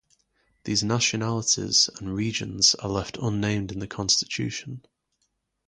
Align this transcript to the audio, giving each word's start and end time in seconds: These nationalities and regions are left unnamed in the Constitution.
These 0.63 0.83
nationalities 0.83 1.87
and 1.99 2.11
regions 2.15 2.73
are 2.73 2.89
left 2.89 3.19
unnamed 3.21 3.71
in 3.71 3.77
the 3.77 3.85
Constitution. 3.85 4.83